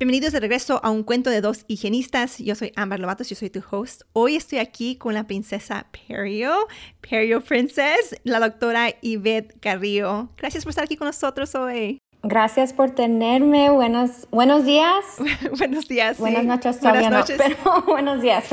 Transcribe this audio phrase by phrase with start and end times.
[0.00, 2.38] Bienvenidos de regreso a un cuento de dos higienistas.
[2.38, 4.00] Yo soy Amber Lovatos, yo soy tu host.
[4.14, 6.54] Hoy estoy aquí con la princesa Perio,
[7.02, 10.30] Perio Princess, la doctora Yvette Carrillo.
[10.38, 11.98] Gracias por estar aquí con nosotros hoy.
[12.22, 13.68] Gracias por tenerme.
[13.68, 15.04] Buenos, buenos días.
[15.58, 16.16] buenos días.
[16.16, 17.36] Buenas noches, Buenas noches.
[17.46, 18.44] pero buenos días.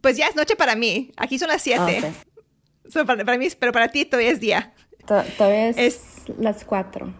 [0.00, 1.10] pues ya es noche para mí.
[1.16, 2.12] Aquí son las siete.
[3.04, 4.72] para, mí, pero para ti todavía es día.
[5.04, 7.12] todavía es las cuatro.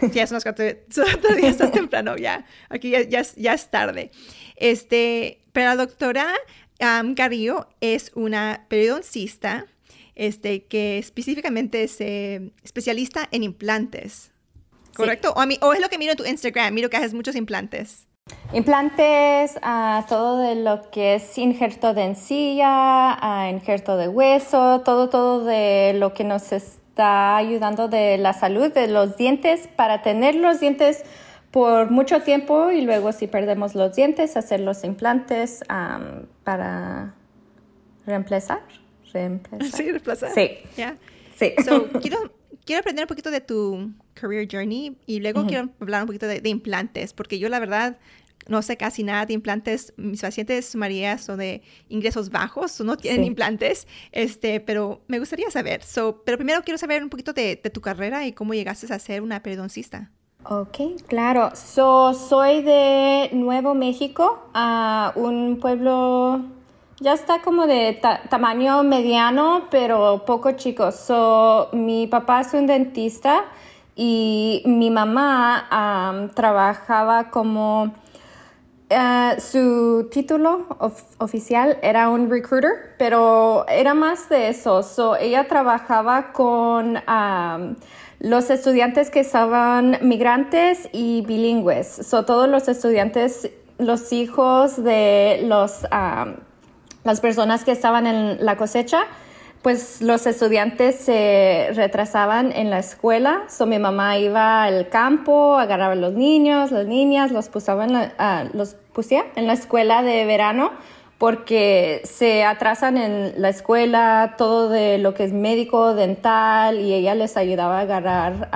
[0.12, 0.64] Ya son las cuatro.
[1.20, 2.44] todavía estás temprano, ya.
[2.68, 4.10] Aquí ya, ya, es tarde.
[4.56, 6.26] Este, pero la doctora
[6.80, 9.66] um, Carrillo es una periodoncista
[10.14, 14.32] este, que específicamente es eh, especialista en implantes.
[14.94, 15.32] ¿Correcto?
[15.34, 17.36] O, a mí, o es lo que miro en tu Instagram, miro que haces muchos
[17.36, 18.06] implantes.
[18.52, 25.08] Implantes, uh, todo de lo que es injerto de encilla, uh, injerto de hueso, todo,
[25.08, 30.02] todo de lo que nos es, está ayudando de la salud de los dientes para
[30.02, 31.02] tener los dientes
[31.50, 35.64] por mucho tiempo y luego si perdemos los dientes hacer los implantes
[36.44, 37.14] para
[38.04, 38.60] reemplazar.
[39.14, 39.70] reemplazar.
[39.70, 40.30] Sí, reemplazar.
[40.34, 40.58] Sí.
[41.36, 41.54] sí.
[42.02, 42.34] quiero,
[42.66, 46.46] quiero aprender un poquito de tu career journey y luego quiero hablar un poquito de,
[46.50, 47.96] implantes porque yo la verdad
[48.50, 49.94] no sé casi nada de implantes.
[49.96, 55.82] Mis pacientes, María, son de ingresos bajos, no tienen implantes, este, pero me gustaría saber.
[55.82, 59.22] So, pero primero quiero saber un poquito de, tu carrera y cómo llegaste a ser
[59.22, 60.10] una periodoncista.
[60.44, 61.50] Ok, claro.
[61.54, 66.40] So, soy de Nuevo México, a un pueblo
[66.98, 70.90] ya está como de tamaño mediano, pero poco chico.
[70.90, 73.44] So, mi papá es un dentista
[73.94, 77.94] y mi mamá trabajaba como
[78.92, 80.66] eh, su título
[81.18, 85.16] oficial era un recruiter, pero era más de eso.
[85.16, 86.98] ella trabajaba con
[88.18, 91.86] los estudiantes que estaban migrantes y bilingües.
[91.86, 95.86] So, todos los estudiantes, los hijos de los,
[97.04, 99.04] las personas que estaban en la cosecha,
[99.62, 105.92] pues los estudiantes se retrasaban en la escuela, so mi mamá iba al campo, agarraba
[105.92, 107.86] a los niños, las niñas, los, pusaba
[108.54, 110.72] los pusía en la escuela de verano
[111.18, 117.14] porque se atrasan en la escuela todo de lo que es médico, dental y ella
[117.14, 118.48] les ayudaba a agarrar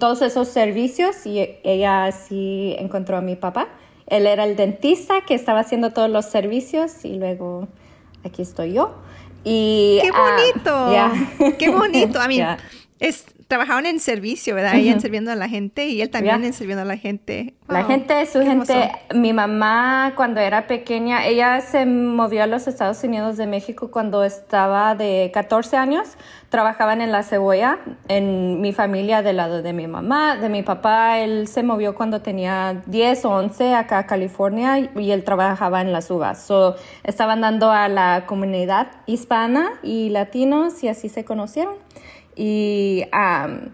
[0.00, 3.68] todos esos servicios y ella así encontró a mi papá.
[4.06, 7.68] Él era el dentista que estaba haciendo todos los servicios y luego
[8.24, 8.94] aquí estoy yo.
[9.44, 11.56] Y, ¡Qué bonito!
[11.58, 12.20] ¡Qué bonito!
[12.20, 12.40] A mí,
[12.98, 14.74] es, trabajaban en servicio, ¿verdad?
[14.76, 17.54] Ella sirviendo a la gente y él también en sirviendo a la gente.
[17.66, 23.02] la gente, su gente, mi mamá cuando era pequeña, ella se movió a los Estados
[23.02, 26.08] Unidos de México cuando estaba de 14 años.
[26.50, 27.78] Trabajaban en la cebolla,
[28.08, 31.18] en mi familia del lado de mi mamá, de mi papá.
[31.18, 35.92] Él se movió cuando tenía 10 o 11 acá a California y él trabajaba en
[35.92, 36.42] las uvas.
[36.42, 41.74] So, estaban dando a la comunidad hispana y latinos y así se conocieron.
[42.38, 43.70] Y um,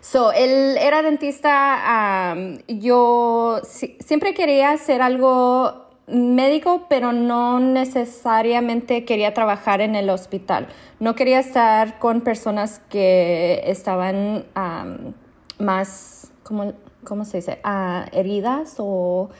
[0.00, 2.32] so, él era dentista.
[2.36, 3.60] Um, yo
[3.98, 10.68] siempre quería hacer algo médico, pero no necesariamente quería trabajar en el hospital.
[11.00, 15.12] No quería estar con personas que estaban um,
[15.58, 17.58] más, ¿cómo, ¿cómo, se dice?
[17.64, 19.30] Uh, heridas o...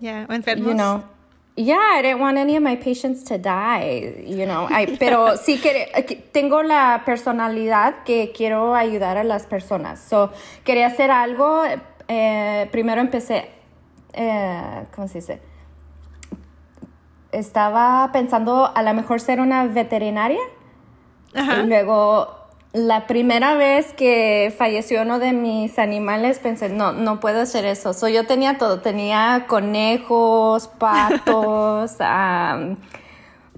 [0.00, 0.76] Yeah, enfermos.
[0.76, 1.15] You
[1.56, 4.68] yeah, I didn't want any of my patients to die, you know.
[4.98, 10.00] pero sí que tengo la personalidad que quiero ayudar a las personas.
[10.00, 10.30] So,
[10.64, 11.64] quería hacer algo.
[12.08, 13.50] Eh, primero empecé,
[14.12, 15.40] eh, ¿cómo se dice?
[17.32, 20.40] Estaba pensando a lo mejor ser una veterinaria.
[21.34, 22.35] Y luego
[22.76, 27.94] la primera vez que falleció uno de mis animales pensé, no, no puedo hacer eso.
[27.94, 31.96] So, yo tenía todo, tenía conejos, patos,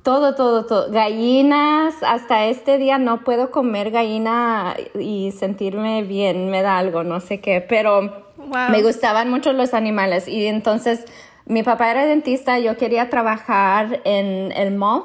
[0.02, 1.94] todo, todo, todo, gallinas.
[2.06, 7.40] Hasta este día no puedo comer gallina y sentirme bien, me da algo, no sé
[7.40, 8.24] qué, pero
[8.70, 11.04] me gustaban mucho los animales y entonces
[11.44, 15.04] mi papá era dentista, yo quería trabajar en el mall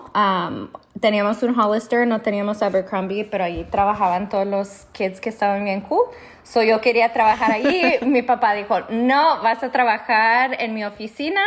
[1.00, 5.82] teníamos un Hollister, no teníamos Abercrombie, pero allí trabajaban todos los kids que estaban bien
[5.82, 6.06] cool.
[6.44, 7.82] So yo quería trabajar allí.
[8.06, 11.42] mi papá dijo, no, vas a trabajar en mi oficina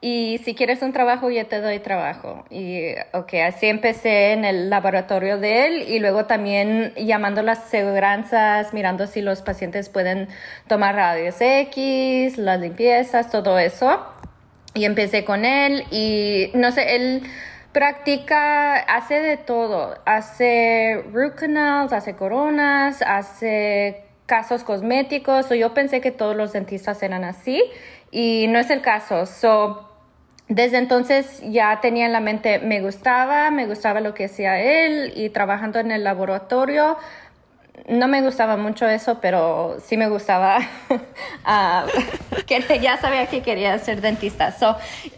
[0.00, 2.44] y si quieres un trabajo, yo te doy trabajo.
[2.50, 8.74] Y, ok, así empecé en el laboratorio de él y luego también llamando las seguranzas,
[8.74, 10.28] mirando si los pacientes pueden
[10.68, 14.06] tomar radios X, las limpiezas, todo eso.
[14.74, 17.22] Y empecé con él y, no sé, él
[17.76, 19.98] practica, hace de todo.
[20.06, 25.50] Hace root canals, hace coronas, hace casos cosméticos.
[25.50, 27.62] yo pensé que todos los dentistas eran así
[28.10, 29.26] y no es el caso.
[29.26, 29.90] So,
[30.48, 35.12] desde entonces ya tenía en la mente, me gustaba, me gustaba lo que hacía él
[35.14, 36.96] y trabajando en el laboratorio.
[37.90, 43.78] No me gustaba mucho eso, pero sí me gustaba uh, que ya sabía que quería
[43.78, 44.50] ser dentista.
[44.52, 44.70] So,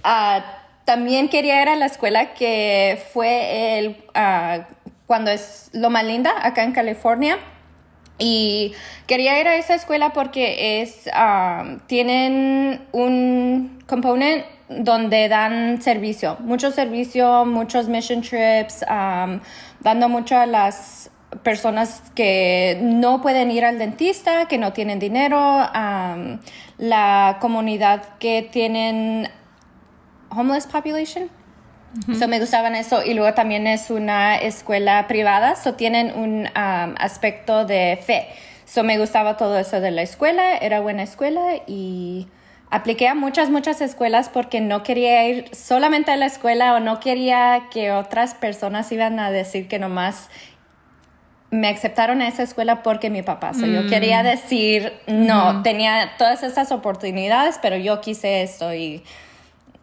[0.04, 0.57] uh,
[0.88, 4.64] también quería ir a la escuela que fue el, uh,
[5.06, 7.36] cuando es Loma Linda, acá en California.
[8.16, 8.72] Y
[9.06, 11.10] quería ir a esa escuela porque es,
[11.88, 18.82] tienen un component donde dan servicio, mucho servicio, muchos mission trips,
[19.80, 21.10] dando mucho a las
[21.42, 25.38] personas que no pueden ir al dentista, que no tienen dinero,
[26.78, 29.28] la comunidad que tienen
[30.30, 31.30] homeless population.
[32.18, 37.64] So me gustaban eso y luego también es una escuela privada, so tienen un aspecto
[37.64, 38.28] de fe.
[38.66, 42.28] So me gustaba todo eso de la escuela, era buena escuela y
[42.70, 47.00] apliqué a muchas, muchas escuelas porque no quería ir solamente a la escuela o no
[47.00, 50.28] quería que otras personas iban a decir que nomás
[51.50, 53.54] me aceptaron a esa escuela porque mi papá.
[53.54, 54.26] So, Yo quería mm.
[54.26, 59.02] decir, no, tenía todas esas oportunidades, pero yo quise esto y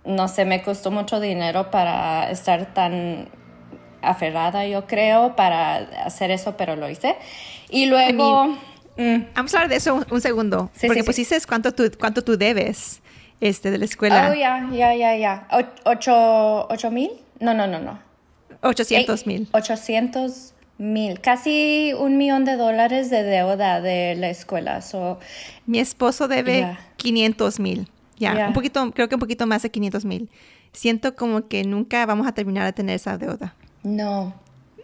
[0.05, 3.29] no sé, me costó mucho dinero para estar tan
[4.01, 7.15] aferrada, yo creo, para hacer eso, pero lo hice.
[7.69, 8.57] Y luego...
[8.97, 9.25] Mm.
[9.35, 10.71] Vamos a hablar de eso un, segundo.
[10.87, 13.01] porque pues dices cuánto tú, cuánto tú debes
[13.41, 14.29] este, de la escuela.
[14.31, 15.47] Oh, ya, ya, ya, ya.
[15.83, 17.11] ¿Ocho, mil?
[17.41, 17.99] No, no, no, no.
[18.61, 19.49] Ochocientos mil.
[19.51, 21.19] Ochocientos mil.
[21.19, 24.81] Casi un millón de dólares de deuda de la escuela.
[24.81, 25.19] So,
[25.65, 27.89] Mi esposo debe quinientos mil.
[28.17, 30.29] Ya, un poquito, creo que un poquito más de quinientos mil.
[30.71, 33.55] Siento como que nunca vamos a terminar de tener esa deuda.
[33.83, 34.33] No,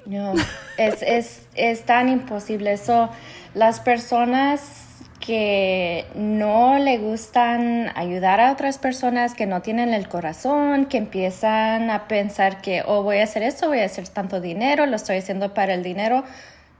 [0.05, 0.33] no,
[0.77, 2.73] es, es, es tan imposible.
[2.73, 3.09] Eso,
[3.53, 4.87] las personas
[5.21, 11.89] que no le gustan ayudar a otras personas, que no tienen el corazón, que empiezan
[11.89, 15.17] a pensar que, oh, voy a hacer esto, voy a hacer tanto dinero, lo estoy
[15.17, 16.23] haciendo para el dinero.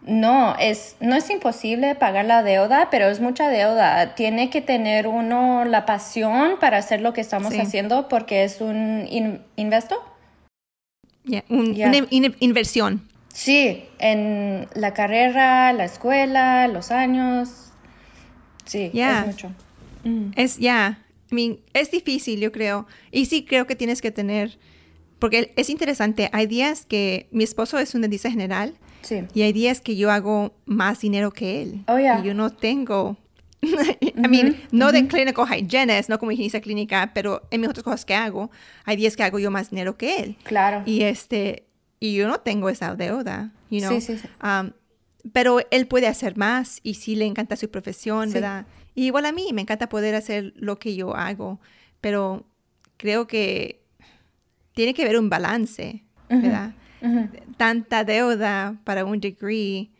[0.04, 4.16] No, es, no es imposible pagar la deuda, pero es mucha deuda.
[4.16, 9.08] Tiene que tener uno la pasión para hacer lo que estamos haciendo porque es un
[9.56, 10.04] investo.
[11.50, 12.08] una
[12.40, 13.08] inversión.
[13.34, 17.72] Sí, en la carrera, la escuela, los años.
[18.66, 19.52] Sí, es mucho.
[20.04, 20.32] Mm.
[20.36, 21.00] Es, ya,
[21.74, 22.88] es difícil, yo creo.
[23.12, 24.58] Y sí creo que tienes que tener,
[25.20, 29.24] porque es interesante, hay días que mi esposo es un dentista general sí.
[29.34, 31.84] y hay días que yo hago más dinero que él.
[31.88, 33.18] Oh, Y yo no tengo
[33.62, 38.06] I mean, no de clinical hygienist, no como higienista clínica, pero en mis otras cosas
[38.06, 38.50] que hago,
[38.86, 40.38] hay días que hago yo más dinero que él.
[40.44, 40.82] Claro.
[40.86, 41.68] Y este,
[42.00, 43.92] y yo no tengo esa deuda, you know?
[43.94, 44.28] Sí, sí, sí.
[44.44, 44.72] Um,
[45.32, 48.66] pero él puede hacer más y sí le encanta su profesión, ¿verdad?
[48.96, 51.60] Y igual a mí, me encanta poder hacer lo que yo hago,
[52.02, 52.48] pero
[52.98, 53.84] creo que
[54.74, 56.74] tiene que haber un balance, ¿verdad?
[57.62, 59.92] Tanta deuda para un degree,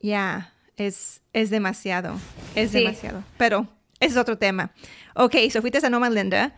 [0.00, 2.14] ya, es, es demasiado,
[2.54, 3.24] es demasiado.
[3.38, 3.66] Pero
[3.98, 4.70] ese es otro tema.
[5.14, 6.52] Ok, so fuiste a Noma Linda.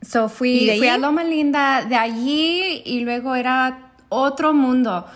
[0.00, 5.06] So fui, fui a Loma Linda, de allí y luego era otro mundo.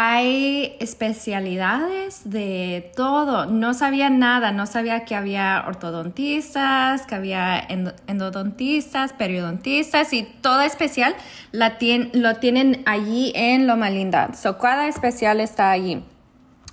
[0.00, 3.46] Hay especialidades de todo.
[3.46, 7.58] No sabía nada, no sabía que había ortodontistas, que había
[8.06, 11.16] endodontistas, periodontistas y toda especial
[11.50, 11.78] la
[12.12, 14.34] lo tienen allí en Loma Linda.
[14.34, 16.04] So, cada especial está allí.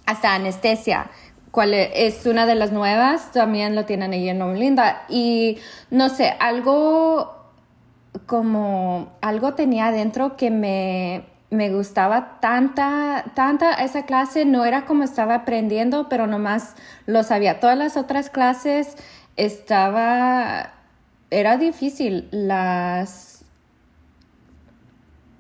[0.06, 1.10] Hasta anestesia
[1.50, 5.02] cuál es una de las nuevas, también lo tienen allí en Loma Linda.
[5.10, 5.58] Y
[5.90, 7.34] no sé, algo
[8.28, 15.04] como algo tenía adentro que me, me gustaba tanta, tanta esa clase, no era como
[15.04, 16.76] estaba aprendiendo, pero nomás
[17.06, 17.60] lo sabía.
[17.60, 18.96] Todas las otras clases
[19.38, 20.72] estaba,
[21.30, 23.46] era difícil, las,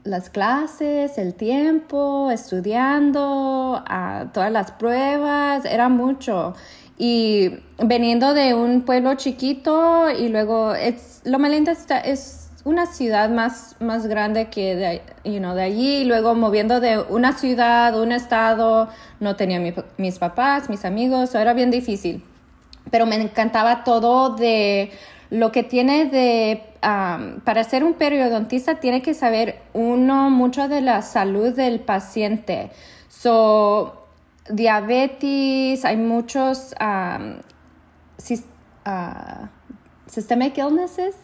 [0.04, 3.84] las clases, el tiempo, estudiando,
[4.34, 6.56] todas las pruebas, era mucho.
[6.98, 13.76] Y veniendo de un pueblo chiquito y luego, es, lo está, es una ciudad más,
[13.80, 18.90] más grande que de, you know, de allí, luego moviendo de una ciudad, un estado,
[19.20, 19.62] no tenía
[19.98, 22.24] mis papás, mis amigos, era bien difícil.
[22.90, 24.92] Pero me encantaba todo de
[25.30, 26.64] lo que tiene de,
[27.44, 32.72] para ser un periodontista tiene que saber uno mucho de la salud del paciente.
[33.10, 34.08] So,
[34.50, 37.42] diabetes, hay muchos um,
[40.08, 41.16] systemic illnesses.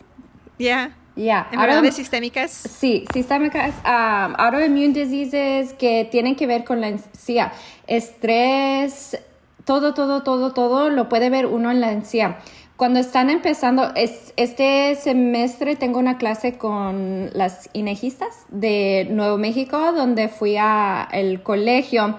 [0.59, 0.95] Yeah.
[1.15, 1.47] Yeah.
[1.51, 2.51] ¿Enfermedades sistémicas?
[2.51, 7.51] Sí, sistémicas, um, autoimmune diseases que tienen que ver con la encía.
[7.87, 9.17] Estrés,
[9.65, 12.37] todo, todo, todo, todo lo puede ver uno en la encía.
[12.77, 19.91] Cuando están empezando, es, este semestre tengo una clase con las inejistas de Nuevo México,
[19.91, 22.17] donde fui al colegio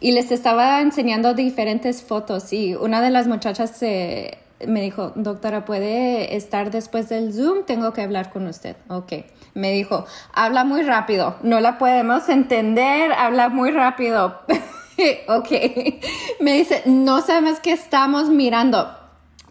[0.00, 5.64] y les estaba enseñando diferentes fotos y una de las muchachas se me dijo, doctora,
[5.64, 7.64] ¿puede estar después del Zoom?
[7.64, 8.76] Tengo que hablar con usted.
[8.88, 9.12] Ok.
[9.54, 14.40] Me dijo, habla muy rápido, no la podemos entender, habla muy rápido.
[15.28, 15.50] ok.
[16.40, 18.96] Me dice, no sabemos qué estamos mirando.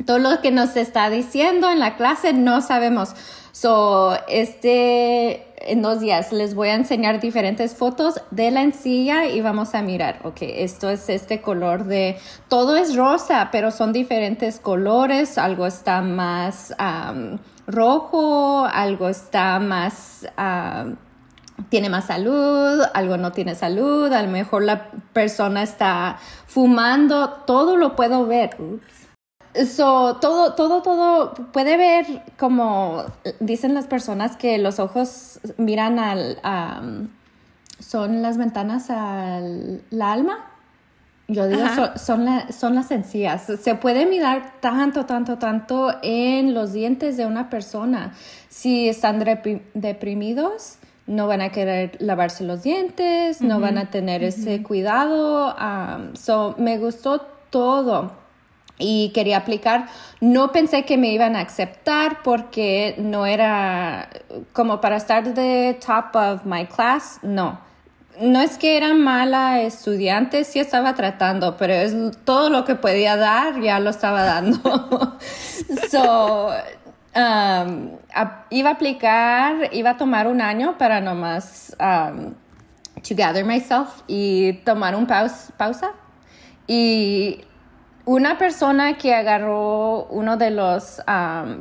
[0.05, 3.15] Todo lo que nos está diciendo en la clase no sabemos.
[3.51, 9.41] So, este, en dos días les voy a enseñar diferentes fotos de la encilla y
[9.41, 12.17] vamos a mirar, ok, esto es este color de,
[12.47, 16.73] todo es rosa, pero son diferentes colores, algo está más
[17.67, 20.27] rojo, algo está más...
[21.69, 26.17] tiene más salud, algo no tiene salud, a lo mejor la persona está
[26.47, 28.57] fumando, todo lo puedo ver.
[29.53, 32.05] So, todo, todo, todo puede ver
[32.37, 33.03] como
[33.41, 36.37] dicen las personas que los ojos miran al,
[37.79, 40.47] son las ventanas al la alma.
[41.27, 41.63] Yo digo,
[41.95, 43.43] son, son las encías.
[43.61, 48.13] Se puede mirar tanto, tanto, tanto en los dientes de una persona.
[48.49, 49.23] Si están
[49.73, 50.77] deprimidos,
[51.07, 55.55] no van a querer lavarse los dientes, no van a tener ese cuidado.
[56.13, 58.20] so, me gustó todo
[58.81, 59.87] y quería aplicar.
[60.19, 64.09] No pensé que me iban a aceptar porque no era
[64.53, 67.59] como para estar de top of my class, no.
[68.19, 71.93] No es que era mala estudiante, sí estaba tratando, pero es
[72.25, 74.59] todo lo que podía dar, ya lo estaba dando.
[75.89, 76.49] so,
[77.15, 77.91] um,
[78.49, 82.33] iba a aplicar, iba a tomar un año para nomás um,
[83.01, 85.93] to gather myself y tomar un pausa.
[86.67, 87.41] Y
[88.11, 91.01] una persona que agarró uno de los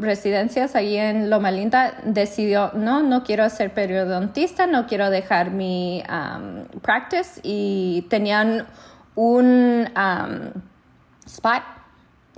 [0.01, 6.03] residencias ahí en Loma Linda decidió, no, no quiero ser periodontista, no quiero dejar mi
[6.83, 8.67] practice y tenían
[9.15, 9.89] un
[11.25, 11.63] spot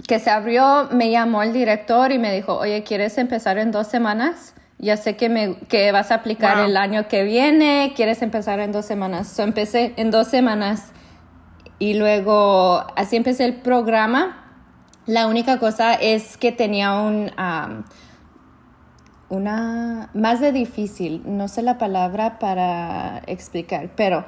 [0.07, 3.87] que se abrió, me llamó el director y me dijo, oye, ¿quieres empezar en dos
[3.87, 4.53] semanas?
[4.77, 8.73] Ya sé que, me, que vas a aplicar el año que viene, ¿quieres empezar en
[8.73, 9.29] dos semanas?
[9.29, 10.93] So, empecé en dos semanas
[11.83, 14.37] y luego así empecé el programa.
[15.05, 17.33] La única cosa es que tenía un...
[19.29, 24.25] una más de difícil, no sé la palabra para explicar, pero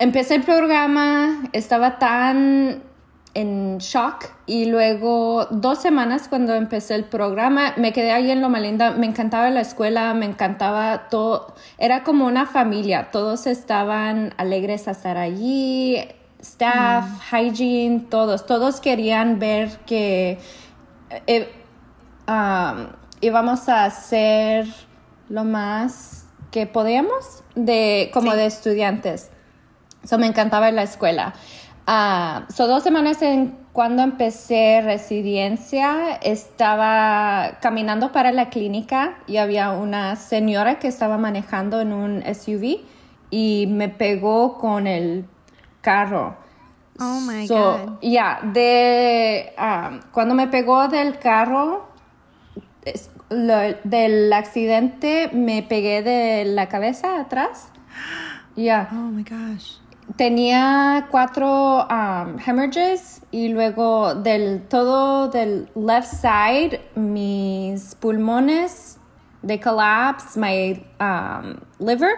[0.00, 2.82] empecé el programa, estaba tan
[3.34, 8.58] en shock y luego dos semanas cuando empecé el programa me quedé ahí en Loma
[8.58, 14.88] Linda, me encantaba la escuela, me encantaba todo, era como una familia, todos estaban alegres
[14.88, 15.98] a estar allí,
[16.42, 20.38] staff, hygiene, todos, todos querían ver que
[21.26, 21.52] eh,
[22.28, 22.88] um,
[23.20, 24.66] íbamos a hacer
[25.28, 29.30] lo más que podíamos de como de estudiantes.
[30.02, 31.32] Eso me encantaba en la escuela.
[31.86, 39.70] Uh, so dos semanas en cuando empecé residencia, estaba caminando para la clínica y había
[39.70, 42.80] una señora que estaba manejando en un SUV
[43.30, 45.24] y me pegó con el
[45.82, 46.36] carro.
[46.98, 47.98] Oh my God.
[48.00, 51.88] Ya, de um, cuando me pegó del carro,
[53.84, 57.68] del accidente, me pegué de la cabeza atrás.
[58.56, 58.88] Ya.
[58.92, 59.78] Oh my gosh.
[60.16, 68.98] Tenía cuatro um, hemorrhages y luego del todo del left side, mis pulmones,
[69.42, 72.14] de collapse, my um, liver,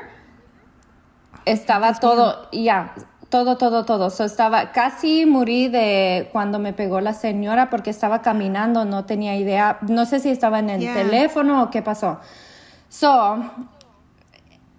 [1.44, 2.94] estaba todo, ya,
[3.34, 4.10] todo, todo, todo.
[4.10, 9.34] So, estaba, casi morí de cuando me pegó la señora porque estaba caminando, no tenía
[9.34, 12.20] idea, no sé si estaba en el teléfono o qué pasó.
[12.88, 13.42] So,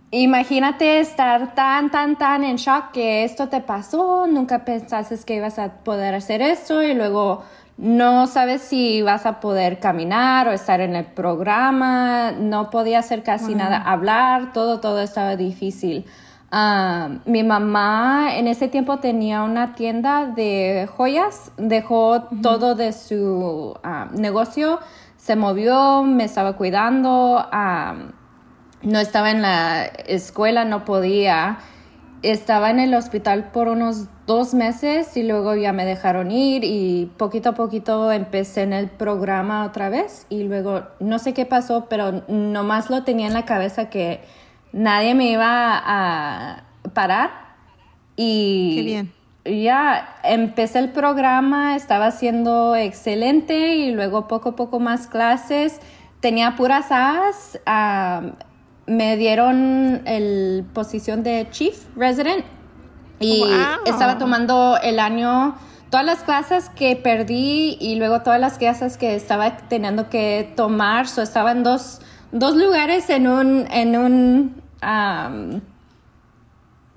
[0.10, 5.60] imagínate estar tan, tan, tan en shock que esto te pasó, nunca pensaste que ibas
[5.60, 7.44] a poder hacer esto y luego
[7.78, 13.22] no sabes si vas a poder caminar o estar en el programa, no podía hacer
[13.22, 16.06] casi nada, hablar, todo, todo estaba difícil.
[16.52, 23.76] Ah, mi mamá en ese tiempo tenía una tienda de joyas, dejó todo de su
[23.84, 24.80] ah, negocio,
[25.18, 27.96] se movió, me estaba cuidando, ah,
[28.84, 31.58] no estaba en la escuela, no podía.
[32.22, 37.12] Estaba en el hospital por unos dos meses y luego ya me dejaron ir y
[37.18, 41.88] poquito a poquito empecé en el programa otra vez y luego no sé qué pasó,
[41.88, 44.22] pero nomás lo tenía en la cabeza que
[44.76, 46.64] nadie me iba a
[46.94, 47.32] parar
[48.18, 49.14] y qué bien.
[49.64, 55.80] ya empecé el programa, estaba haciendo excelente y luego poco a poco más clases,
[56.20, 57.60] tenía puras A's
[58.88, 62.46] me dieron el posición de Chief Resident
[63.20, 63.44] y
[63.86, 65.56] estaba tomando el año
[65.90, 71.08] todas las clases que perdí y luego todas las clases que estaba teniendo que tomar.
[71.08, 72.02] So, estaba en dos,
[72.32, 74.65] dos lugares en un, en un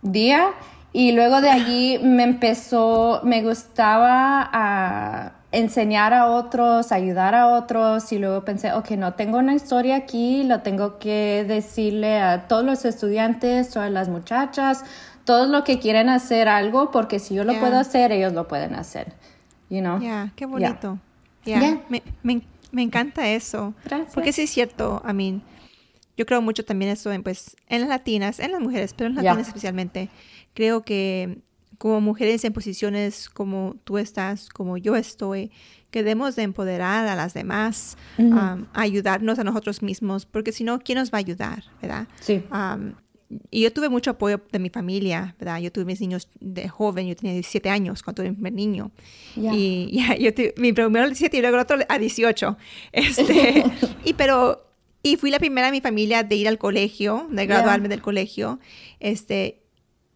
[0.02, 0.50] día
[0.92, 8.12] y luego de allí me empezó, me gustaba a enseñar a otros, ayudar a otros
[8.12, 12.64] y luego pensé, ok, no tengo una historia aquí, lo tengo que decirle a todos
[12.64, 14.84] los estudiantes, todas las muchachas,
[15.24, 18.74] todos los que quieren hacer algo, porque si yo lo puedo hacer, ellos lo pueden
[18.74, 19.12] hacer.
[19.68, 20.00] You know?
[20.00, 20.98] Yeah, qué bonito.
[21.44, 21.60] Yeah.
[21.88, 22.42] Me, me,
[22.72, 23.74] me, encanta eso.
[23.84, 24.14] Gracias.
[24.14, 25.42] Porque sí es cierto, I mean,
[26.18, 29.14] yo creo mucho también eso en, pues, en las latinas, en las mujeres, pero en
[29.14, 30.10] las latinas especialmente.
[30.52, 31.38] Creo que
[31.78, 35.52] como mujeres en posiciones como tú estás, como yo estoy,
[35.92, 37.96] que debemos de empoderar a las demás,
[38.74, 42.08] ayudarnos a nosotros mismos, porque si no, ¿quién nos va a ayudar, verdad?
[42.20, 42.42] Sí.
[43.50, 45.60] y yo tuve mucho apoyo de mi familia, ¿verdad?
[45.60, 48.90] Yo tuve mis niños de joven, yo tenía 17 años cuando tuve mi primer niño.
[49.36, 52.56] Y ya, yo tuve, mi primero a 17 y luego el otro a 18.
[52.92, 53.64] Este,
[54.04, 54.67] y pero,
[55.02, 58.58] y fui la primera en mi familia de ir al colegio, de graduarme del colegio.
[59.00, 59.62] Este,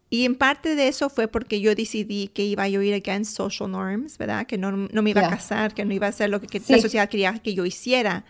[0.09, 3.71] y en parte de eso fue porque yo decidí que iba a ir against social
[3.71, 4.45] norms, ¿verdad?
[4.45, 6.79] Que no, no me iba a casar, que no iba a hacer lo que, la
[6.79, 8.25] sociedad quería que yo hiciera.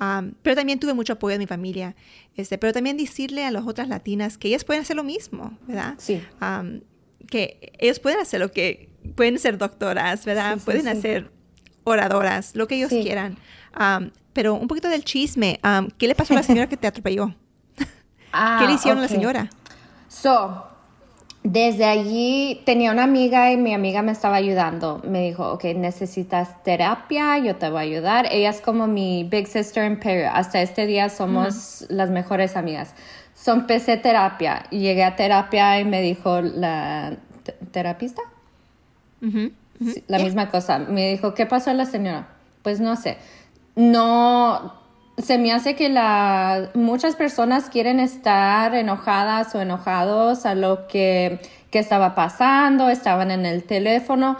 [0.00, 1.96] Um, pero también tuve mucho apoyo de mi familia.
[2.36, 5.94] Este, pero también decirle a las otras latinas que ellas pueden hacer lo mismo, ¿verdad?
[5.98, 6.22] Sí.
[6.40, 6.82] Um,
[7.28, 10.58] que ellos pueden hacer lo que, pueden ser doctoras, ¿verdad?
[10.64, 11.30] pueden hacer
[11.84, 13.38] oradoras, lo que ellos quieran.
[13.78, 15.60] Um, pero un poquito del chisme.
[15.96, 17.34] ¿Qué le pasó a la señora que te atropelló?
[18.36, 19.48] Ah, ¿Qué le hicieron a la señora?
[20.08, 20.66] So,
[21.44, 25.00] desde allí tenía una amiga y mi amiga me estaba ayudando.
[25.04, 28.26] Me dijo, ok, necesitas terapia, yo te voy a ayudar.
[28.32, 30.28] Ella es como mi big sister in Peru.
[30.32, 32.94] Hasta este día somos las mejores amigas.
[33.34, 34.64] So, empecé terapia.
[34.70, 37.18] Llegué a terapia y me dijo la
[37.70, 38.22] terapista.
[40.08, 40.78] la misma cosa.
[40.80, 42.28] Me dijo, ¿qué pasó a la señora?
[42.62, 43.18] Pues no sé.
[43.76, 44.74] No,
[45.18, 51.40] se me hace que la, muchas personas quieren estar enojadas o enojados a lo que,
[51.70, 54.36] que estaba pasando, estaban en el teléfono.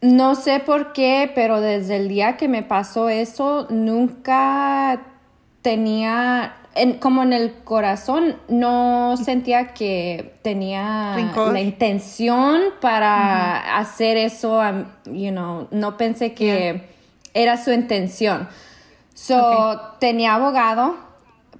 [0.00, 5.00] No sé por qué, pero desde el día que me pasó eso, nunca
[5.62, 6.56] tenía,
[6.98, 14.60] como en el corazón, no sentía que tenía la intención para hacer eso,
[15.04, 16.90] you know, no pensé que
[17.34, 18.48] era su intención.
[19.14, 20.96] So, tenía abogado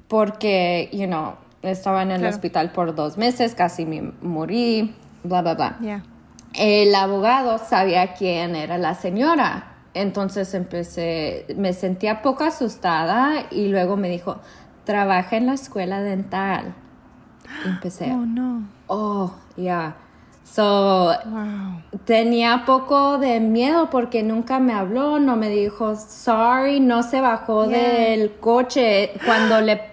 [0.08, 5.54] porque, you know, estaba en el hospital por dos meses, casi me morí, bla, bla,
[5.54, 6.02] bla.
[6.54, 9.68] El abogado sabía quién era la señora.
[9.94, 14.40] Entonces empecé, me sentía poco asustada y luego me dijo,
[14.84, 16.74] trabaja en la escuela dental.
[17.64, 18.62] empecé, oh, no.
[18.86, 19.96] Oh, ya.
[20.44, 21.12] So,
[22.04, 27.66] tenía poco de miedo porque nunca me habló, no me dijo sorry, no se bajó
[27.66, 29.12] del coche.
[29.24, 29.92] Cuando le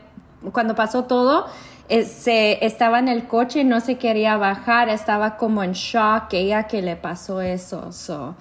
[0.51, 1.45] cuando pasó todo.
[1.89, 6.33] Eh, se, estaba en el coche y no se quería bajar, estaba como en shock
[6.33, 7.91] ella que le pasó eso.
[7.91, 8.35] So,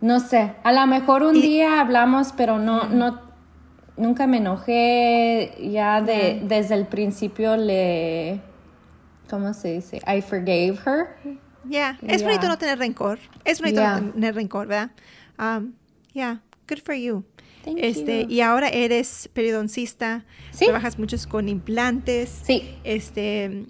[0.00, 3.20] no sé, a lo mejor un día hablamos, pero no, no,
[3.96, 8.40] nunca me enojé, ya de, desde el principio le,
[9.32, 9.96] ¿cómo se dice?
[10.06, 11.16] I forgave her.
[11.66, 13.18] Yeah, es bonito no tener rencor.
[13.46, 14.90] Es bonito no tener rencor, ¿verdad?
[15.38, 15.72] Um,
[16.12, 17.24] yeah, good for you.
[17.64, 18.28] Thank este, you.
[18.28, 20.66] y ahora eres periodoncista, ¿Sí?
[20.66, 22.42] trabajas muchos con implantes.
[22.44, 22.76] Sí.
[22.84, 23.64] Este,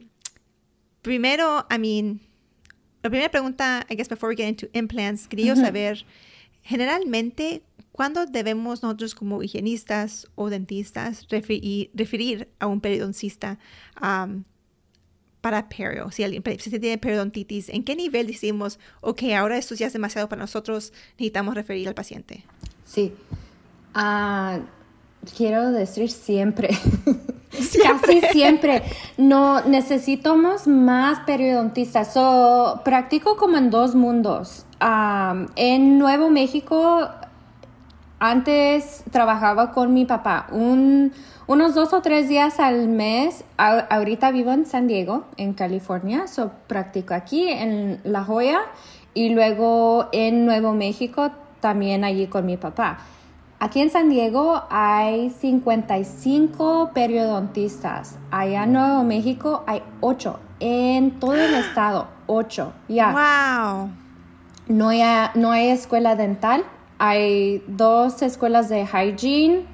[1.03, 2.21] primero, I mean,
[3.05, 6.05] la primera pregunta, I guess before we get into implants, quería saber,
[6.63, 13.61] generalmente, ¿cuándo debemos nosotros como higienistas o dentistas referir, referir a un periodoncista?
[14.03, 14.43] Um,
[15.43, 16.11] para perio?
[16.11, 20.29] Si alguien si tiene periodontitis, ¿en qué nivel decimos, ok, ahora esto ya es demasiado
[20.31, 22.47] para nosotros, necesitamos referir al paciente?
[22.87, 23.13] Sí.
[23.93, 24.61] Ah,
[25.37, 26.71] quiero decir siempre.
[27.83, 28.83] Casi siempre.
[29.19, 32.15] No, necesitamos más periodontistas.
[32.15, 34.65] So, practico como en dos mundos.
[35.57, 37.11] en Nuevo México,
[38.23, 40.47] antes trabajaba con mi papá.
[40.53, 43.45] unos dos o tres días al mes.
[43.59, 46.29] ahorita vivo en San Diego, en California.
[46.29, 48.61] So, practico aquí en La Joya
[49.13, 52.99] y luego en Nuevo México, también allí con mi papá.
[53.59, 58.19] Aquí en San Diego hay 55 periodontistas.
[58.31, 60.39] Allá en Nuevo México hay 8.
[60.61, 62.73] En todo el estado, 8.
[62.89, 63.11] Ya.
[63.11, 63.91] ¡Wow!
[64.69, 65.03] No hay,
[65.35, 66.65] no hay escuela dental.
[66.99, 69.67] Hay dos escuelas de hygiene.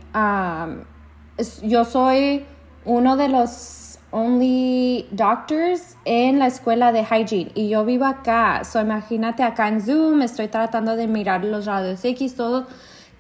[1.63, 2.45] yo soy
[2.85, 8.65] uno de los only doctors en la escuela de hygiene y yo vivo acá.
[8.65, 12.67] So, imagínate acá en Zoom, estoy tratando de mirar los radios X, todo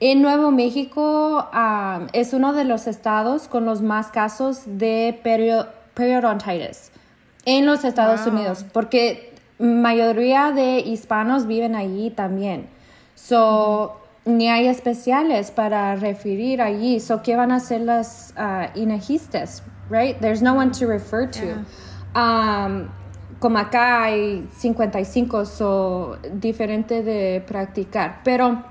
[0.01, 1.51] en Nuevo México
[2.13, 5.21] es uno de los estados con los más casos de
[5.95, 6.93] periodontitis
[7.45, 12.69] en los Estados Unidos, porque mayoría de hispanos viven allí también.
[13.19, 17.01] So, ni hay especiales para referir allí.
[17.01, 18.69] So, ¿qué van a hacer las uh,
[19.91, 20.17] right?
[20.21, 21.65] There's no one to refer to.
[23.41, 28.21] como acá hay 55, so diferente de practicar.
[28.23, 28.65] Pero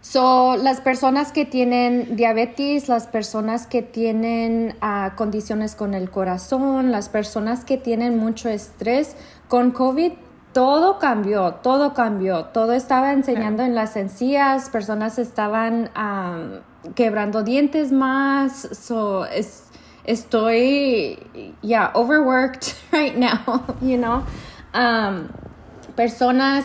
[0.00, 6.90] So, las personas que tienen diabetes, las personas que tienen ah, condiciones con el corazón,
[6.90, 9.14] las personas que tienen mucho estrés,
[9.46, 10.12] con COVID
[10.52, 15.90] todo cambió, todo cambió, todo estaba enseñando en las encías, personas estaban
[16.94, 19.24] quebrando dientes más, so
[20.04, 21.18] estoy,
[21.62, 24.22] yeah, overworked right now, you know.
[25.96, 26.64] personas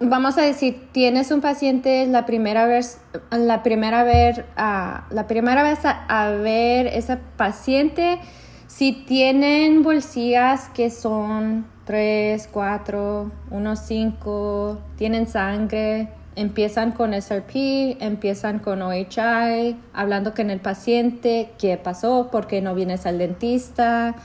[0.00, 5.62] vamos a decir, tienes un paciente la primera vez, la primera vez, uh, la primera
[5.62, 8.20] vez a, ver ese paciente,
[8.66, 18.58] si tienen bolsillas que son 3, 4, 1, 5, tienen sangre, empiezan con SRP, empiezan
[18.58, 24.16] con OHI, hablando con el paciente, qué pasó, por qué no vienes al dentista,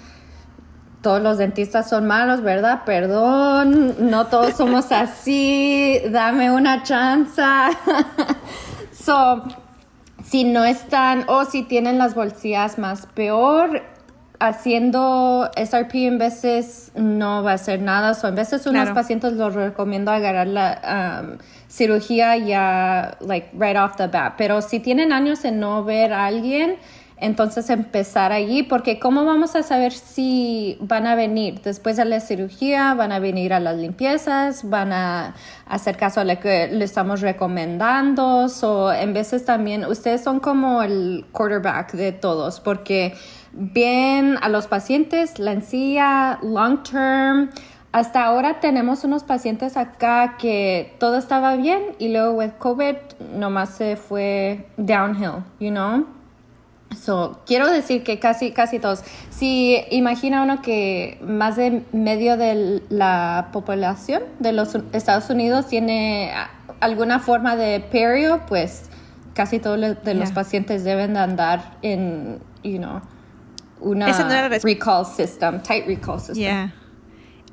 [1.02, 2.82] todos los dentistas son malos, ¿verdad?
[2.86, 7.42] Perdón, no todos somos así, dame una chance.
[8.92, 9.42] so,
[10.22, 13.93] si no están o si tienen las bolsillas más peor,
[14.44, 18.14] haciendo SRP en veces no va a hacer nada.
[18.14, 21.38] So, en veces unos pacientes los recomiendo agarrar la um,
[21.70, 24.34] cirugía ya, like, right off the bat.
[24.38, 26.76] Pero si tienen años en no ver a alguien,
[27.16, 32.20] entonces empezar allí, porque ¿cómo vamos a saber si van a venir después de la
[32.20, 36.84] cirugía, van a venir a las limpiezas, van a hacer caso a lo que le
[36.84, 38.48] estamos recomendando?
[38.62, 43.14] O en veces también ustedes son como el quarterback de todos, porque
[43.54, 47.50] bien a los pacientes, la encía, long term,
[47.94, 52.96] hasta ahora tenemos unos pacientes acá que todo estaba bien y luego with COVID
[53.36, 56.06] nomás se fue downhill, you know?
[57.00, 59.04] So, quiero decir que casi, casi todos.
[59.30, 66.32] Si imagina uno que más de medio de la población de los Estados Unidos tiene
[66.80, 68.90] alguna forma de perio, pues
[69.34, 73.02] casi todos de los pacientes deben de andar en, you know,
[73.84, 76.72] una recall system, tight recall system.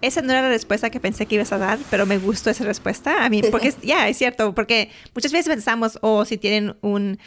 [0.03, 2.65] Esa no era la respuesta que pensé que ibas a dar, pero me gustó esa
[2.65, 3.23] respuesta.
[3.25, 7.19] A mí, porque ya es cierto, porque muchas veces pensamos, o oh, si tienen un,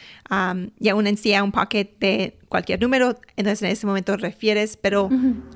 [0.80, 5.10] ya una encía, un pocket de cualquier número, entonces en ese momento refieres, pero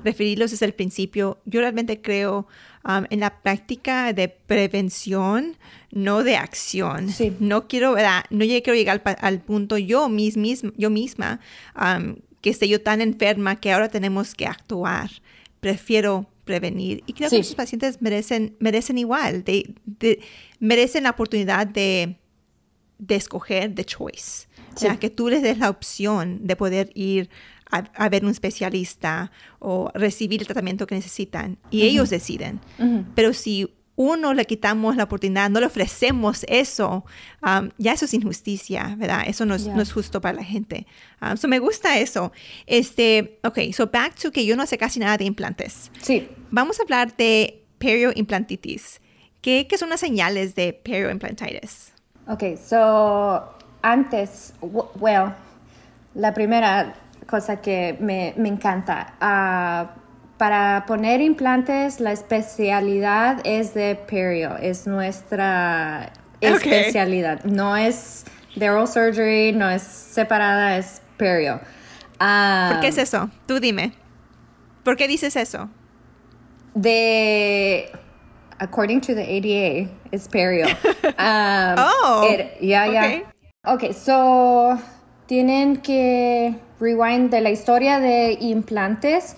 [0.04, 1.38] referirlos es el principio.
[1.44, 2.46] Yo realmente creo
[3.10, 5.56] en la práctica de prevención,
[5.90, 7.08] no de acción.
[7.40, 8.24] No quiero, ¿verdad?
[8.30, 10.36] No quiero llegar al, punto yo, mis,
[10.76, 11.40] yo misma,
[12.40, 15.10] que esté yo tan enferma que ahora tenemos que actuar.
[15.60, 17.02] Prefiero prevenir.
[17.06, 20.20] Y creo que los pacientes merecen, merecen igual, de,
[20.60, 22.16] merecen la oportunidad de,
[22.98, 24.46] de escoger de choice.
[24.74, 27.28] O sea, que tú les des la opción de poder ir
[27.70, 32.60] a, ver un especialista o recibir el tratamiento que necesitan y ellos deciden.
[33.14, 37.04] Pero si uno le quitamos la oportunidad, no le ofrecemos eso,
[37.42, 39.24] um, ya eso es injusticia, ¿verdad?
[39.26, 40.86] Eso no es, no es justo para la gente.
[41.20, 42.30] Um, so me gusta eso.
[42.66, 45.90] Este, ok, so back to que yo no sé casi nada de implantes.
[46.00, 46.28] Sí.
[46.52, 49.00] Vamos a hablar de perioimplantitis.
[49.40, 51.92] ¿Qué, qué son las señales de perioimplantitis?
[52.28, 55.34] Ok, so antes, well,
[56.14, 56.94] la primera,
[57.28, 59.14] cosa que me, me encanta.
[59.20, 59.90] Ah,
[60.38, 67.44] para poner implantes, la especialidad es de perio, es nuestra especialidad.
[67.44, 68.24] No es
[68.54, 71.60] de oral surgery, no es separada, es perio.
[72.18, 73.30] ¿Por qué es eso?
[73.46, 73.92] Tú dime.
[74.84, 75.68] ¿Por qué dices eso?
[76.74, 77.90] De
[78.60, 80.66] according to the ADA, it's perio.
[80.66, 81.14] Um,
[81.78, 83.20] oh, yeah, yeah.
[83.66, 84.78] Okay, so
[85.26, 89.34] tienen que rewind de la historia de implantes.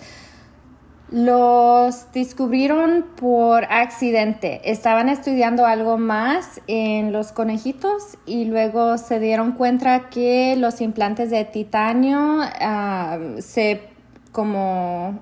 [1.11, 4.61] Los descubrieron por accidente.
[4.63, 11.29] Estaban estudiando algo más en los conejitos y luego se dieron cuenta que los implantes
[11.29, 13.89] de titanio ah, se
[14.31, 15.19] como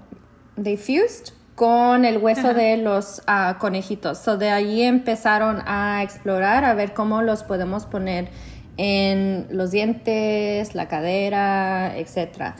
[1.55, 4.19] con el hueso de los ah, conejitos.
[4.19, 8.29] So de ahí empezaron a explorar a ver cómo los podemos poner
[8.77, 12.55] en los dientes, la cadera, etcétera.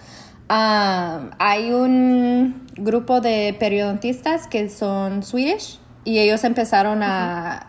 [0.50, 7.66] Ah, hay un grupo de periodontistas que son Swedish y ellos empezaron a,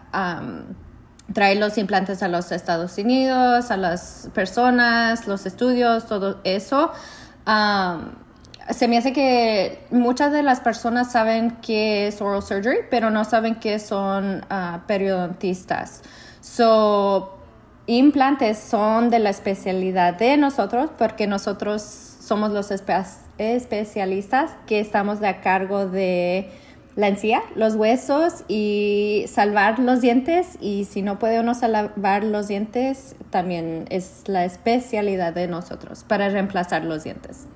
[1.33, 6.91] traer los implantes a los Estados Unidos, a las personas, los estudios, todo eso.
[8.71, 13.25] se me hace que muchas de las personas saben qué es oral surgery, pero no
[13.25, 16.03] saben qué son uh, periodontistas.
[16.41, 17.39] So,
[17.87, 25.41] implantes son de la especialidad de nosotros porque nosotros somos los especialistas que estamos a
[25.41, 26.49] cargo de
[26.95, 30.57] la encía, los huesos y salvar los dientes.
[30.61, 36.29] Y si no puede uno salvar los dientes, también es la especialidad de nosotros para
[36.29, 37.49] reemplazar los dientes.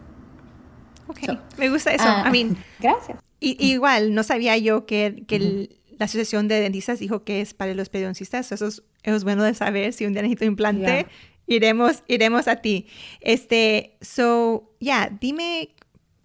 [1.07, 1.21] Ok,
[1.57, 2.09] me gusta eso.
[2.27, 3.21] I mean, gracias.
[3.39, 7.75] Y, igual, no sabía yo que, que la Asociación de Dentistas dijo que es para
[7.75, 8.51] los periodoncistas.
[8.51, 11.07] Eso es, bueno de saber si un día necesito implante
[11.47, 12.87] iremos, iremos a ti.
[13.21, 15.75] Este, so, ya, dime,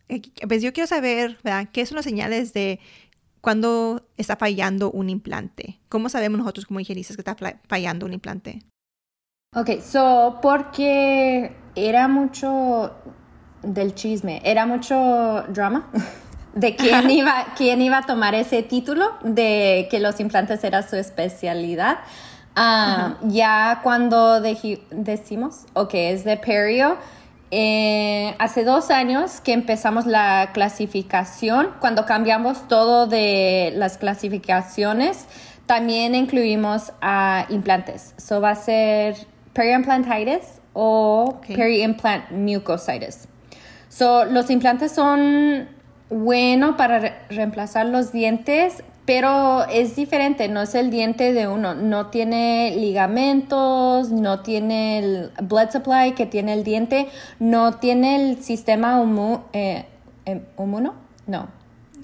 [0.09, 1.69] eh, pues yo quiero saber, ¿verdad?
[1.71, 2.79] ¿Qué son las señales de
[3.41, 5.79] cuando está fallando un implante?
[5.89, 7.35] ¿Cómo sabemos nosotros como higienistas que está
[7.67, 8.59] fallando un implante?
[9.55, 12.93] Ok, so, porque era mucho
[13.63, 15.89] del chisme, era mucho drama
[16.53, 20.95] de quién iba, quién iba a tomar ese título de que los implantes era su
[20.95, 21.99] especialidad.
[22.55, 26.97] Ah, ya cuando decimos, ok, es de perio,
[27.51, 35.25] eh, hace dos años que empezamos la clasificación, cuando cambiamos todo de las clasificaciones,
[35.65, 38.13] también incluimos a implantes.
[38.17, 39.15] So va a ser
[39.53, 43.27] periimplantitis o periimplant mucositis.
[43.89, 45.67] So, los implantes son
[46.09, 52.11] buenos para reemplazar los dientes, pero es diferente, no es el diente de uno, no
[52.11, 57.07] tiene ligamentos, no tiene el blood supply que tiene el diente,
[57.39, 59.03] no tiene el sistema
[59.51, 59.87] eh,
[60.25, 60.93] em, inmuno,
[61.25, 61.47] no,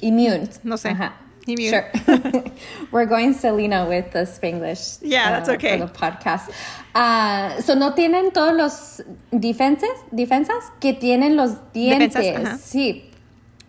[0.01, 0.49] immune.
[0.63, 0.89] No sé.
[0.89, 1.13] Ajá.
[1.45, 1.69] Immune.
[1.69, 1.85] Sure.
[2.91, 4.97] We're going Selena with the Spanglish.
[5.03, 5.77] Yeah, that's uh, okay.
[5.77, 6.49] For the podcast.
[6.95, 12.61] Uh, so no tienen todos los defensas, defensas que tienen los dientes.
[12.63, 13.11] sí.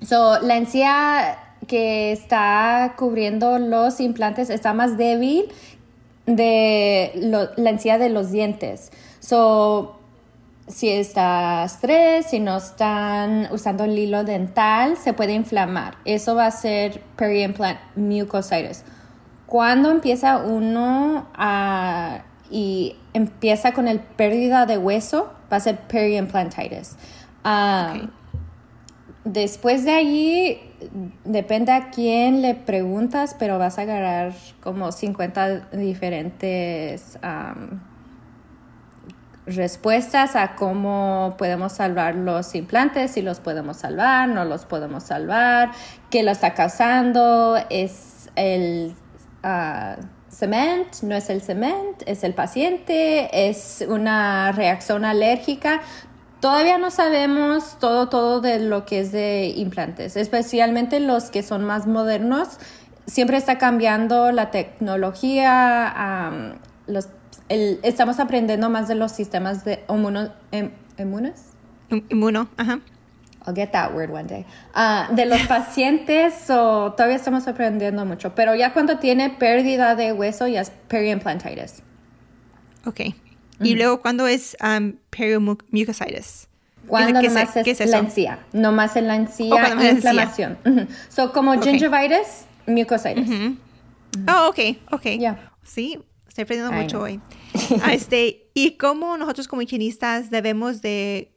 [0.01, 5.47] So la encía que está cubriendo los implantes está más débil
[6.27, 7.13] de
[7.57, 8.91] la encía de los dientes.
[9.21, 9.97] So,
[10.69, 15.97] si está estrés, si no están usando el hilo dental, se puede inflamar.
[16.05, 18.85] Eso va a ser periimplant mucositis.
[19.47, 26.97] Cuando empieza uno a, y empieza con el pérdida de hueso, va a ser periimplantitis.
[27.45, 28.09] Ah,
[29.25, 30.61] después de allí,
[31.25, 37.19] depende a quién le preguntas, pero vas a agarrar como 50 diferentes
[39.47, 45.71] respuestas a cómo podemos salvar los implantes, si los podemos salvar, no los podemos salvar,
[46.11, 48.95] qué lo está causando, es el
[49.45, 55.81] uh, cement, no es el cement, es el paciente, es una reacción alérgica.
[56.47, 61.65] Todavía no sabemos todo, todo de lo que es de implantes, especialmente los que son
[61.65, 62.61] más modernos.
[63.05, 66.55] Siempre está cambiando la tecnología,
[66.87, 67.09] los,
[67.49, 70.71] estamos aprendiendo más de los sistemas de inmuno, em,
[72.11, 72.79] Inmuno, ajá.
[73.45, 74.47] I'll get that word one day.
[74.73, 80.13] Ah, de los pacientes, so, todavía estamos aprendiendo mucho, pero ya cuando tiene pérdida de
[80.13, 81.83] hueso ya es periimplantitis.
[82.85, 83.01] Ok.
[83.61, 86.49] Y luego, ¿cuándo es um, perimucositis?
[86.87, 90.59] Cuando nomás es, es la encía, nomás en la encía, oh, inflamación.
[91.09, 93.29] So, como gingivitis, mucositis.
[94.29, 95.07] Oh, ok, ok.
[95.65, 97.21] Sí, estoy aprendiendo mucho hoy.
[97.83, 101.33] Ah, este, ¿Y cómo nosotros como higienistas debemos de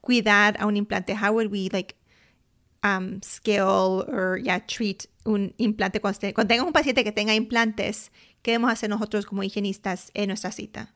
[0.00, 1.14] cuidar a un implante?
[1.14, 1.94] How would we like
[2.82, 8.10] um, scale or yeah, treat un implante cuando, cuando tenga un paciente que tenga implantes?
[8.42, 10.94] ¿Qué debemos hacer nosotros como higienistas en nuestra cita?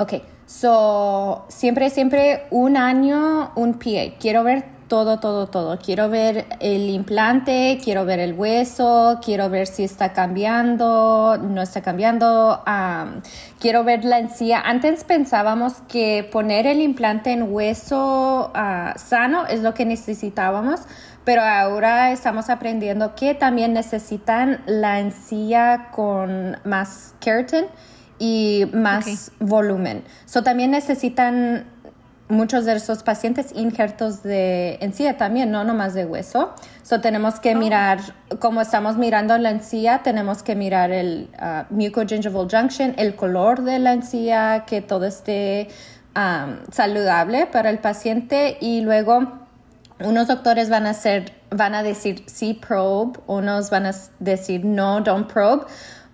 [0.00, 0.14] Ok,
[0.46, 4.16] so siempre, siempre un año, un PA.
[4.18, 5.78] Quiero ver todo, todo, todo.
[5.78, 11.82] Quiero ver el implante, quiero ver el hueso, quiero ver si está cambiando, no está
[11.82, 12.64] cambiando.
[13.58, 14.62] quiero ver la encía.
[14.62, 20.80] Antes pensábamos que poner el implante en hueso ah, sano es lo que necesitábamos,
[21.26, 27.66] pero ahora estamos aprendiendo que también necesitan la encía con más keratin
[28.20, 30.04] y más volumen.
[30.26, 31.64] So, también necesitan
[32.28, 36.54] muchos de esos pacientes injertos de encía también, no nomás de hueso.
[36.82, 37.58] So, tenemos que oh.
[37.58, 37.98] mirar,
[38.38, 43.78] como estamos mirando la encía, tenemos que mirar el uh, mucogingival junction, el color de
[43.78, 45.68] la encía, que todo esté
[46.14, 49.40] um, saludable para el paciente y luego
[49.98, 55.00] unos doctores van a hacer, van a decir sí probe, unos van a decir no,
[55.00, 55.64] don't probe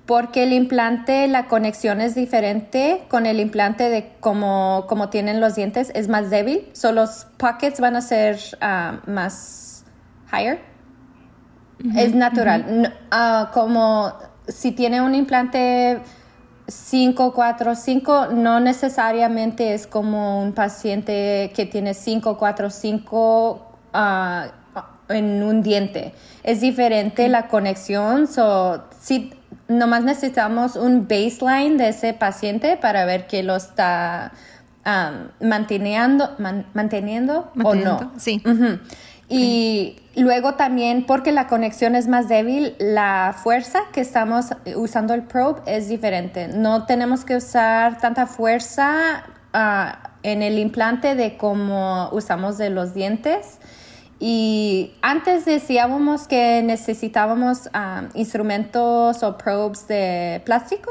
[0.06, 5.56] porque el implante, la conexión es diferente con el implante de como, como tienen los
[5.56, 6.68] dientes, es más débil.
[6.72, 9.84] So los pockets van a ser ah, más
[10.32, 10.60] higher.
[11.96, 12.94] es natural.
[13.10, 14.12] Ah, como
[14.46, 16.00] si tiene un implante
[16.68, 23.66] 5, 4, 5, no necesariamente es como un paciente que tiene 5, 4, 5
[25.08, 26.14] en un diente.
[26.42, 28.26] Es diferente la conexión.
[28.26, 29.32] So, si
[29.68, 34.32] nomás necesitamos un baseline de ese paciente para ver que lo está
[35.40, 36.36] manteniendo,
[36.72, 38.12] manteniendo, o no.
[38.18, 38.40] Sí.
[39.28, 45.22] Y luego también, porque la conexión es más débil, la fuerza que estamos usando el
[45.22, 46.46] probe es diferente.
[46.46, 52.94] No tenemos que usar tanta fuerza ah, en el implante de como usamos de los
[52.94, 53.58] dientes.
[54.18, 60.90] Y antes decíamos que necesitábamos um, instrumentos o probes de plástico.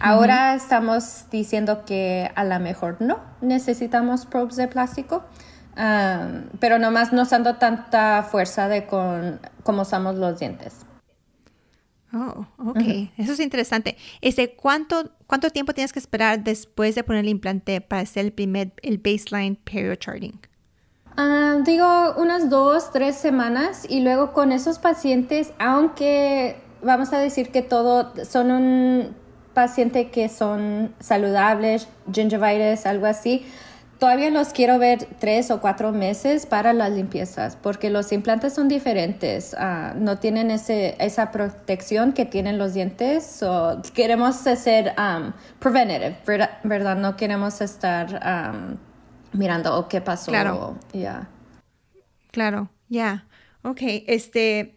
[0.00, 5.24] Ahora estamos diciendo que a lo mejor no necesitamos probes de plástico,
[5.76, 10.84] um, pero nomás no usando tanta fuerza de con, como usamos los dientes.
[12.14, 13.10] Oh, ok.
[13.16, 13.96] Eso es interesante.
[14.20, 18.32] Este, ¿cuánto, ¿Cuánto tiempo tienes que esperar después de poner el implante para hacer el
[18.32, 20.38] primer, el baseline period charting?
[21.16, 27.50] Ah, digo unas dos, tres semanas y luego con esos pacientes, aunque vamos a decir
[27.50, 29.14] que todo son un
[29.54, 33.46] paciente que son saludables, gingivitis, algo así,
[34.00, 38.66] todavía los quiero ver tres o cuatro meses para las limpiezas, porque los implantes son
[38.66, 43.40] diferentes, ah, no tienen ese, esa protección que tienen los dientes.
[43.44, 46.16] o queremos hacer um, preventative,
[46.64, 46.96] ¿verdad?
[46.96, 48.78] No queremos estar um,
[49.34, 50.30] mirando oh, qué pasó.
[50.30, 50.78] Claro.
[50.92, 51.28] Ya.
[52.30, 53.26] Claro, ya.
[53.62, 54.74] Okay, Ok, este.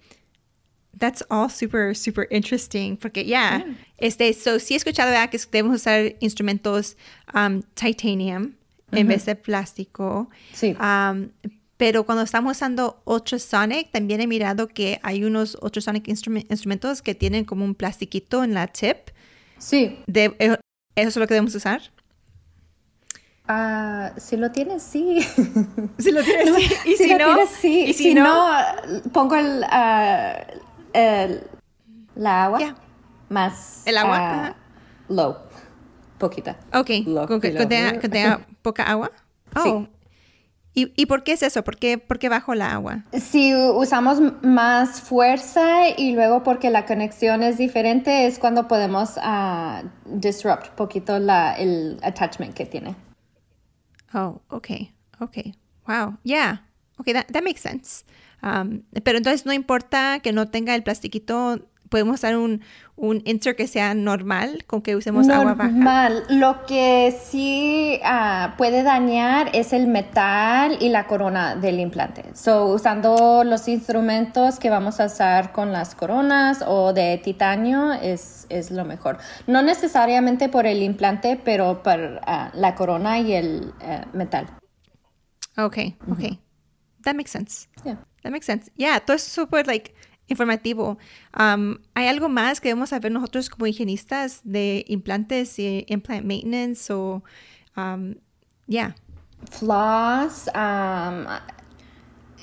[0.98, 2.98] That's all super, super interesting.
[2.98, 6.98] Porque ya, yeah, este, so sí he escuchado que debemos usar instrumentos
[7.36, 8.56] um, titanium
[8.92, 10.28] en vez de plástico.
[10.54, 10.76] Sí.
[10.80, 11.30] Um,
[11.78, 17.46] pero cuando estamos usando ultrasonic, también he mirado que hay unos ultrasonic instrumentos que tienen
[17.46, 19.12] como un plastiquito en la tip.
[19.60, 20.00] Sí.
[20.08, 20.36] De,
[20.96, 21.82] ¿Eso es lo que debemos usar?
[23.48, 25.20] Ah, si lo tienes, sí.
[25.98, 26.74] Si lo tienes, sí.
[26.86, 27.86] Y si, no, tienes, sí.
[27.88, 28.46] ¿Y si, no?
[29.14, 30.60] pongo el, uh,
[30.94, 31.44] el,
[32.16, 32.76] la agua
[33.30, 33.84] más.
[33.86, 34.56] ¿El agua?
[35.10, 35.36] Uh, low.
[36.18, 36.58] Poquita.
[36.74, 36.90] Ok.
[37.06, 39.12] Low, con, que, tenga, poca agua.
[39.56, 39.64] Oh.
[39.64, 39.90] Sí.
[40.74, 41.64] ¿Y, ¿Y, por qué es eso?
[41.64, 43.06] ¿Por qué, ¿Por qué, bajo la agua?
[43.14, 49.88] Si usamos más fuerza y luego porque la conexión es diferente, es cuando podemos uh,
[50.06, 52.96] disrupt poquito la, el attachment que tiene.
[54.14, 55.54] Oh, okay, okay.
[55.88, 56.58] Wow, yeah.
[57.00, 58.04] Okay, that, that makes sense.
[58.42, 62.62] Um, pero entonces no importa que no tenga el plastiquito, podemos usar un,
[62.96, 65.70] un insert que sea normal, con que usemos agua baja.
[65.70, 66.24] Normal.
[66.30, 72.26] Lo que sí ah, puede dañar es el metal y la corona del implante.
[72.34, 78.46] So, usando los instrumentos que vamos a usar con las coronas o de titanio es,
[78.50, 79.18] es lo mejor.
[79.46, 84.48] No necesariamente por el implante, pero por ah, la corona y el eh, metal.
[85.58, 86.40] Okay, okay.
[87.04, 87.68] That makes sense.
[87.84, 87.98] Yeah.
[88.24, 88.72] That makes sense.
[88.76, 89.94] Yeah, todo es súper, like,
[90.28, 90.98] informativo.
[91.32, 97.24] ¿Hay algo más que debemos saber nosotros como higienistas de implantes y implant maintenance o,
[97.76, 98.16] ya?
[98.68, 98.96] Yeah.
[99.52, 100.50] Floss,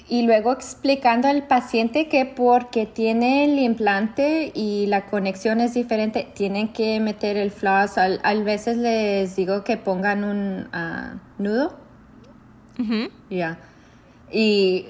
[0.06, 6.28] y luego explicando al paciente que porque tiene el implante y la conexión es diferente,
[6.34, 7.96] tienen que meter el floss.
[7.96, 11.78] A, veces les digo que pongan un ah, nudo
[13.30, 13.58] Ya.
[14.30, 14.88] Y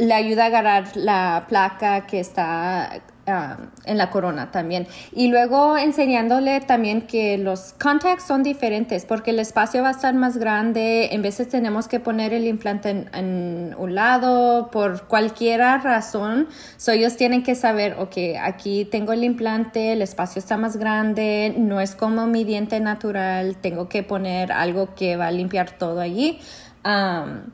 [0.00, 4.86] le ayuda a agarrar la placa que está ah, en la corona también.
[5.12, 10.14] Y luego enseñándole también que los contacts son diferentes porque el espacio va a estar
[10.14, 11.10] más grande.
[11.12, 16.48] En veces tenemos que poner el implante en, un lado por cualquier razón.
[16.78, 21.54] So ellos tienen que saber, ok, aquí tengo el implante, el espacio está más grande,
[21.58, 26.00] no es como mi diente natural, tengo que poner algo que va a limpiar todo
[26.00, 26.40] allí.
[26.84, 27.52] Um,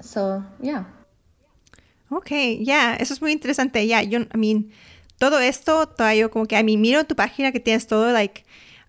[0.00, 0.97] so, yeah.
[2.10, 2.30] Ok,
[2.60, 3.86] ya, eso es muy interesante.
[3.86, 4.70] Ya, yo, I mean,
[5.18, 8.44] todo esto, todavía como que a mí miro tu página que tienes todo, like,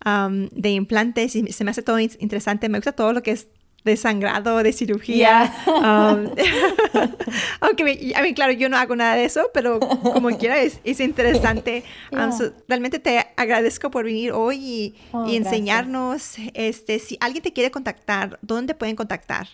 [0.06, 2.70] um, de implantes y se me hace todo interesante.
[2.70, 3.48] Me gusta todo lo que es
[3.84, 5.54] de sangrado, de cirugía.
[5.68, 6.30] Um,
[7.62, 11.00] aunque, a mí, claro, yo no hago nada de eso, pero como quiera es, es
[11.00, 11.84] interesante.
[12.12, 12.32] Um,
[12.68, 16.36] realmente te agradezco por venir hoy y, oh, y enseñarnos.
[16.54, 19.48] Este, si alguien te quiere contactar, ¿dónde pueden contactar?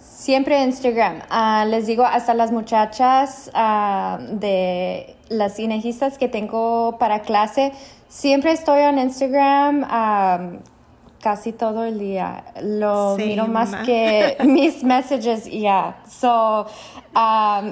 [0.00, 1.20] Siempre Instagram.
[1.28, 7.72] Ah, les digo, hasta las muchachas uh, de las cinejistas que tengo para clase,
[8.08, 9.84] siempre estoy en Instagram
[11.20, 12.44] casi todo el día.
[12.62, 15.98] Lo miro más que mis messages, ya.
[16.08, 16.66] So,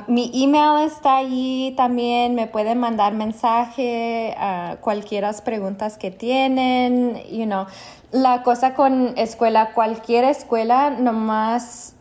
[0.06, 2.34] mi email está ahí también.
[2.34, 7.66] Me pueden mandar mensaje, uh, cualquiera preguntas que tienen, you know.
[8.10, 11.94] La cosa con escuela, cualquier escuela, nomás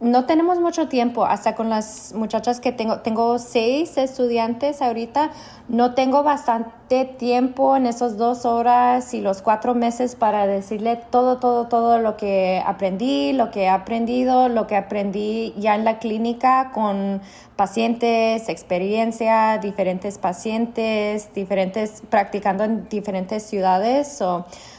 [0.00, 5.30] no tenemos mucho tiempo, hasta con las muchachas que tengo, tengo seis estudiantes ahorita,
[5.68, 11.36] no tengo bastante tiempo en esas dos horas y los cuatro meses para decirle todo,
[11.36, 15.98] todo, todo lo que aprendí, lo que he aprendido, lo que aprendí ya en la
[15.98, 17.20] clínica con
[17.56, 24.18] pacientes, experiencia, diferentes pacientes, diferentes, practicando en diferentes ciudades.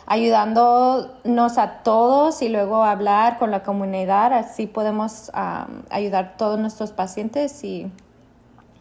[0.06, 5.32] Ayudándonos a todos y luego hablar con la comunidad, así podemos
[5.90, 7.92] ayudar a todos nuestros pacientes y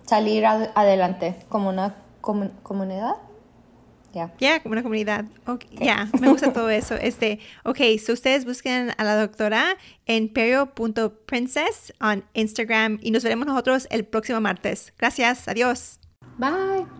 [0.07, 3.15] salir adelante como una comunidad.
[4.13, 4.61] Ya, yeah.
[4.61, 5.25] como una comunidad.
[5.71, 6.97] Ya, me gusta todo eso.
[6.97, 13.47] Este, ok, so ustedes busquen a la doctora en perio.princess en Instagram y nos veremos
[13.47, 14.93] nosotros el próximo martes.
[14.99, 16.01] Gracias, adiós.
[16.39, 17.00] Bye.